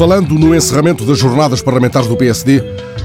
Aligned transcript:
Falando 0.00 0.38
no 0.38 0.56
encerramento 0.56 1.04
das 1.04 1.18
jornadas 1.18 1.60
parlamentares 1.60 2.08
do 2.08 2.16
PSD, 2.16 2.64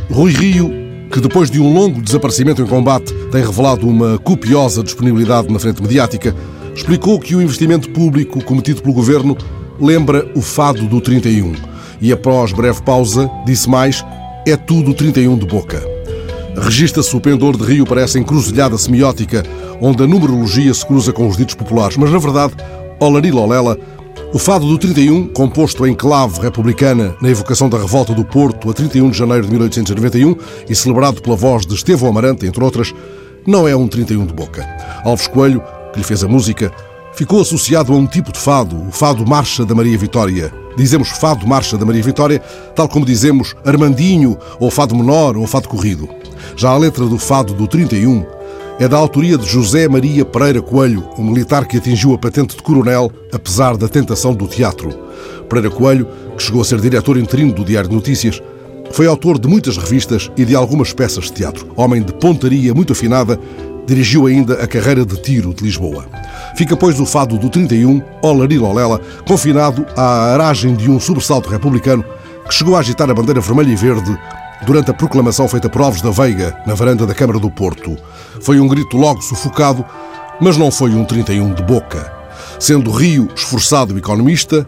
Rui 0.10 0.32
Rio, 0.32 0.72
que 1.12 1.20
depois 1.20 1.52
de 1.52 1.60
um 1.60 1.74
longo 1.74 2.02
desaparecimento 2.02 2.62
em 2.62 2.66
combate 2.66 3.14
tem 3.34 3.44
revelado 3.44 3.86
uma 3.86 4.18
copiosa 4.18 4.82
disponibilidade 4.82 5.52
na 5.52 5.60
frente 5.60 5.82
mediática, 5.82 6.34
explicou 6.74 7.20
que 7.20 7.36
o 7.36 7.42
investimento 7.42 7.90
público 7.90 8.42
cometido 8.42 8.82
pelo 8.82 8.94
governo 8.94 9.38
lembra 9.78 10.26
o 10.38 10.42
fado 10.42 10.88
do 10.88 11.02
31 11.02 11.56
e, 12.00 12.14
após 12.14 12.54
breve 12.54 12.82
pausa, 12.82 13.30
disse 13.46 13.70
mais: 13.70 14.02
é 14.48 14.56
tudo 14.56 14.94
31 14.94 15.38
de 15.38 15.46
boca. 15.46 15.84
Registra-se 16.56 17.14
o 17.14 17.20
pendor 17.20 17.58
de 17.58 17.66
Rio 17.66 17.86
para 17.86 18.04
essa 18.04 18.18
encruzilhada 18.18 18.78
semiótica 18.78 19.44
onde 19.82 20.02
a 20.02 20.08
numerologia 20.08 20.74
se 20.74 20.86
cruza 20.86 21.12
com 21.12 21.28
os 21.28 21.36
ditos 21.36 21.56
populares, 21.56 21.98
mas 21.98 22.10
na 22.10 22.20
verdade, 22.20 22.54
Olari 23.02 23.32
Lolela 23.32 23.78
o 24.36 24.38
fado 24.38 24.68
do 24.68 24.78
31, 24.78 25.30
composto 25.30 25.88
em 25.88 25.96
clave 25.96 26.42
republicana 26.42 27.16
na 27.22 27.30
evocação 27.30 27.70
da 27.70 27.78
revolta 27.78 28.14
do 28.14 28.26
Porto 28.26 28.70
a 28.70 28.74
31 28.74 29.10
de 29.10 29.18
janeiro 29.18 29.46
de 29.46 29.50
1891 29.50 30.36
e 30.68 30.76
celebrado 30.76 31.22
pela 31.22 31.38
voz 31.38 31.66
de 31.66 31.74
Estevão 31.74 32.10
Amarante, 32.10 32.46
entre 32.46 32.62
outras, 32.62 32.94
não 33.48 33.66
é 33.66 33.74
um 33.74 33.88
31 33.88 34.26
de 34.26 34.34
boca. 34.34 34.68
Alves 35.06 35.26
Coelho, 35.28 35.64
que 35.94 36.00
lhe 36.00 36.04
fez 36.04 36.22
a 36.22 36.28
música, 36.28 36.70
ficou 37.14 37.40
associado 37.40 37.94
a 37.94 37.96
um 37.96 38.06
tipo 38.06 38.34
de 38.34 38.38
fado, 38.38 38.76
o 38.86 38.92
fado 38.92 39.26
Marcha 39.26 39.64
da 39.64 39.74
Maria 39.74 39.98
Vitória. 39.98 40.54
Dizemos 40.76 41.12
fado 41.12 41.48
Marcha 41.48 41.78
da 41.78 41.86
Maria 41.86 42.04
Vitória, 42.04 42.40
tal 42.76 42.90
como 42.90 43.06
dizemos 43.06 43.56
Armandinho, 43.64 44.38
ou 44.60 44.70
fado 44.70 44.98
menor, 44.98 45.38
ou 45.38 45.48
fado 45.48 45.70
corrido. 45.70 46.10
Já 46.58 46.72
a 46.72 46.78
letra 46.78 47.06
do 47.06 47.18
fado 47.18 47.54
do 47.54 47.70
31 47.70 48.26
é 48.80 48.88
da 48.88 48.98
autoria 48.98 49.38
de 49.38 49.46
José 49.48 49.88
Maria 49.88 50.26
Pereira 50.26 50.62
Coelho, 50.62 51.08
um 51.18 51.24
militar 51.24 51.66
que 51.66 51.78
atingiu 51.78 52.14
a 52.14 52.18
patente 52.18 52.58
de 52.58 52.62
coronel, 52.62 53.10
apesar 53.32 53.78
da 53.78 53.88
tentação 53.88 54.34
do 54.34 54.48
teatro. 54.48 54.90
Pereira 55.48 55.70
Coelho, 55.70 56.08
que 56.36 56.44
chegou 56.44 56.62
a 56.62 56.66
ser 56.66 56.82
diretor 56.82 57.18
interino 57.18 57.54
do 57.54 57.64
Diário 57.64 57.90
de 57.90 57.96
Notícias, 57.96 58.42
foi 58.92 59.08
autor 59.08 59.40
de 59.40 59.48
muitas 59.48 59.78
revistas 59.78 60.30
e 60.36 60.44
de 60.44 60.56
algumas 60.56 60.92
peças 60.92 61.26
de 61.26 61.34
teatro. 61.34 61.68
Homem 61.76 62.02
de 62.02 62.14
pontaria 62.14 62.74
muito 62.74 62.92
afinada, 62.92 63.40
dirigiu 63.88 64.28
ainda 64.28 64.56
a 64.56 64.68
carreira 64.68 65.06
de 65.06 65.22
tiro 65.22 65.54
de 65.54 65.64
Lisboa. 65.64 66.06
Fica, 66.58 66.76
pois, 66.76 67.00
o 67.00 67.06
fado 67.06 67.38
do 67.38 67.50
31, 67.50 68.02
Olari 68.22 68.58
Lolela, 68.58 69.00
confinado 69.26 69.86
à 69.96 70.34
aragem 70.34 70.76
de 70.76 70.92
um 70.92 71.00
sobressalto 71.00 71.50
republicano 71.50 72.04
que 72.48 72.54
chegou 72.54 72.76
a 72.76 72.80
agitar 72.80 73.10
a 73.10 73.14
bandeira 73.14 73.40
vermelha 73.40 73.72
e 73.72 73.76
verde 73.76 74.18
durante 74.66 74.92
a 74.92 74.94
proclamação 74.94 75.48
feita 75.48 75.70
por 75.70 75.82
Alves 75.82 76.02
da 76.02 76.10
Veiga 76.10 76.58
na 76.66 76.74
varanda 76.74 77.06
da 77.06 77.14
Câmara 77.14 77.40
do 77.40 77.50
Porto. 77.50 77.98
Foi 78.46 78.60
um 78.60 78.68
grito 78.68 78.96
logo 78.96 79.24
sufocado, 79.24 79.84
mas 80.40 80.56
não 80.56 80.70
foi 80.70 80.92
um 80.92 81.04
31 81.04 81.56
de 81.56 81.64
boca. 81.64 82.14
Sendo 82.60 82.92
Rio 82.92 83.28
esforçado 83.36 83.98
economista, 83.98 84.64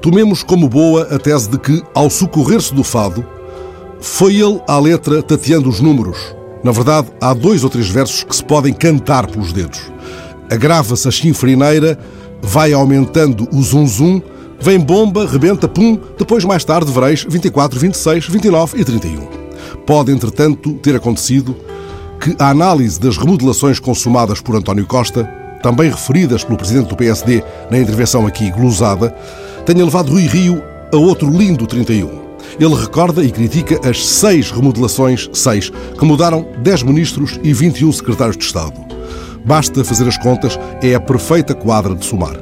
tomemos 0.00 0.42
como 0.42 0.66
boa 0.66 1.02
a 1.14 1.18
tese 1.18 1.50
de 1.50 1.58
que, 1.58 1.82
ao 1.94 2.08
socorrer-se 2.08 2.72
do 2.72 2.82
fado, 2.82 3.22
foi 4.00 4.36
ele 4.36 4.58
à 4.66 4.78
letra 4.78 5.22
tateando 5.22 5.68
os 5.68 5.80
números. 5.80 6.16
Na 6.64 6.72
verdade, 6.72 7.08
há 7.20 7.34
dois 7.34 7.62
ou 7.62 7.68
três 7.68 7.90
versos 7.90 8.24
que 8.24 8.34
se 8.34 8.42
podem 8.42 8.72
cantar 8.72 9.26
pelos 9.26 9.52
dedos. 9.52 9.82
Agrava-se 10.50 11.06
a 11.06 11.10
chinfrineira, 11.10 11.98
vai 12.40 12.72
aumentando 12.72 13.46
o 13.52 13.62
zum-zum, 13.62 14.22
Vem 14.62 14.78
bomba, 14.78 15.26
rebenta, 15.26 15.66
pum, 15.66 15.98
depois 16.18 16.44
mais 16.44 16.62
tarde 16.64 16.92
vereis 16.92 17.24
24, 17.26 17.80
26, 17.80 18.28
29 18.28 18.78
e 18.78 18.84
31. 18.84 19.26
Pode, 19.86 20.12
entretanto, 20.12 20.74
ter 20.74 20.94
acontecido 20.94 21.56
que 22.20 22.36
a 22.38 22.50
análise 22.50 23.00
das 23.00 23.16
remodelações 23.16 23.80
consumadas 23.80 24.42
por 24.42 24.54
António 24.54 24.86
Costa, 24.86 25.24
também 25.62 25.90
referidas 25.90 26.44
pelo 26.44 26.58
presidente 26.58 26.88
do 26.88 26.96
PSD 26.96 27.42
na 27.70 27.78
intervenção 27.78 28.26
aqui 28.26 28.50
glosada, 28.50 29.10
tenha 29.64 29.84
levado 29.84 30.12
Rui 30.12 30.26
Rio 30.26 30.62
a 30.92 30.96
outro 30.96 31.30
lindo 31.30 31.66
31. 31.66 32.30
Ele 32.58 32.74
recorda 32.74 33.24
e 33.24 33.30
critica 33.30 33.88
as 33.88 34.06
seis 34.06 34.50
remodelações, 34.50 35.30
seis, 35.32 35.70
que 35.70 36.04
mudaram 36.04 36.46
10 36.58 36.82
ministros 36.82 37.40
e 37.42 37.54
21 37.54 37.90
secretários 37.92 38.36
de 38.36 38.44
Estado. 38.44 38.74
Basta 39.44 39.82
fazer 39.82 40.06
as 40.06 40.18
contas, 40.18 40.58
é 40.82 40.94
a 40.94 41.00
perfeita 41.00 41.54
quadra 41.54 41.94
de 41.94 42.04
somar. 42.04 42.36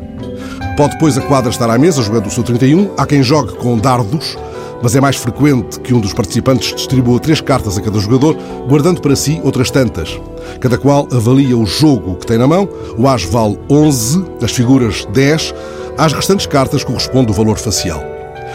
Pode 0.77 0.95
depois 0.95 1.17
a 1.17 1.21
quadra 1.21 1.51
estar 1.51 1.71
à 1.71 1.79
mesa 1.79 2.03
jogando 2.03 2.27
o 2.27 2.31
seu 2.31 2.43
31. 2.43 2.95
Há 2.97 3.07
quem 3.07 3.23
jogue 3.23 3.55
com 3.55 3.79
dardos, 3.79 4.37
mas 4.83 4.95
é 4.95 5.01
mais 5.01 5.17
frequente 5.17 5.81
que 5.81 5.93
um 5.93 6.01
dos 6.01 6.13
participantes 6.13 6.75
distribua 6.75 7.19
três 7.19 7.41
cartas 7.41 7.77
a 7.77 7.81
cada 7.81 7.99
jogador, 7.99 8.37
guardando 8.69 9.01
para 9.01 9.17
si 9.17 9.41
outras 9.43 9.71
tantas. 9.71 10.19
Cada 10.61 10.79
qual 10.79 11.07
avalia 11.13 11.57
o 11.57 11.67
jogo 11.67 12.17
que 12.17 12.27
tem 12.27 12.39
na 12.39 12.47
mão. 12.47 12.69
O 12.97 13.07
as 13.09 13.25
vale 13.25 13.59
11, 13.71 14.25
as 14.43 14.53
figuras 14.53 15.05
10. 15.13 15.55
Às 15.97 16.13
restantes 16.13 16.47
cartas 16.47 16.85
corresponde 16.85 17.31
o 17.31 17.35
valor 17.35 17.59
facial. 17.59 18.03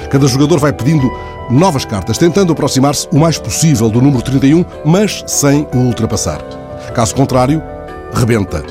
Cada 0.09 0.27
jogador 0.27 0.59
vai 0.59 0.73
pedindo 0.73 1.09
novas 1.49 1.85
cartas, 1.85 2.17
tentando 2.17 2.53
aproximar-se 2.53 3.07
o 3.11 3.17
mais 3.19 3.37
possível 3.37 3.89
do 3.89 4.01
número 4.01 4.23
31, 4.23 4.63
mas 4.85 5.23
sem 5.27 5.67
o 5.73 5.77
ultrapassar. 5.77 6.41
Caso 6.93 7.15
contrário, 7.15 7.61
rebenta. 8.13 8.63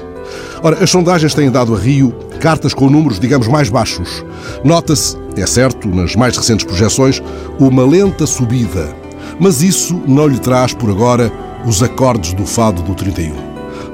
Ora, 0.62 0.82
as 0.82 0.90
sondagens 0.90 1.34
têm 1.34 1.50
dado 1.50 1.74
a 1.74 1.78
Rio 1.78 2.14
cartas 2.42 2.74
com 2.74 2.90
números, 2.90 3.20
digamos, 3.20 3.46
mais 3.46 3.68
baixos. 3.68 4.24
Nota-se, 4.64 5.16
é 5.36 5.46
certo, 5.46 5.88
nas 5.88 6.16
mais 6.16 6.36
recentes 6.36 6.66
projeções, 6.66 7.22
uma 7.56 7.86
lenta 7.86 8.26
subida, 8.26 8.92
mas 9.38 9.62
isso 9.62 10.02
não 10.08 10.26
lhe 10.26 10.40
traz, 10.40 10.74
por 10.74 10.90
agora, 10.90 11.32
os 11.64 11.80
acordes 11.84 12.32
do 12.32 12.44
fado 12.44 12.82
do 12.82 12.96
31. 12.96 13.32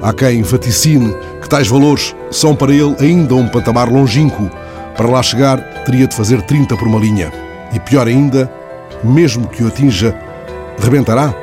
Há 0.01 0.11
quem 0.11 0.41
vaticine 0.41 1.13
que 1.39 1.47
tais 1.47 1.67
valores 1.67 2.15
são 2.31 2.55
para 2.55 2.73
ele 2.73 2.95
ainda 2.99 3.35
um 3.35 3.47
patamar 3.47 3.87
longínquo. 3.87 4.49
Para 4.97 5.07
lá 5.07 5.21
chegar, 5.21 5.83
teria 5.85 6.07
de 6.07 6.15
fazer 6.15 6.41
30 6.41 6.75
por 6.75 6.87
uma 6.87 6.99
linha. 6.99 7.31
E 7.71 7.79
pior 7.79 8.07
ainda, 8.07 8.51
mesmo 9.03 9.47
que 9.47 9.61
o 9.61 9.67
atinja, 9.67 10.19
rebentará? 10.79 11.35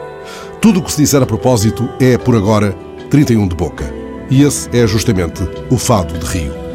Tudo 0.60 0.80
o 0.80 0.82
que 0.82 0.90
se 0.90 1.02
disser 1.02 1.22
a 1.22 1.26
propósito 1.26 1.88
é, 2.00 2.18
por 2.18 2.34
agora, 2.34 2.74
31 3.10 3.46
de 3.46 3.54
boca. 3.54 3.94
E 4.28 4.42
esse 4.42 4.68
é 4.76 4.84
justamente 4.88 5.48
o 5.70 5.78
fado 5.78 6.18
de 6.18 6.26
Rio. 6.26 6.65